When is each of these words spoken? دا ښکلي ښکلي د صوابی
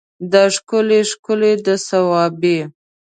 دا 0.31 0.43
ښکلي 0.55 0.99
ښکلي 1.11 1.51
د 1.65 1.67
صوابی 1.87 2.57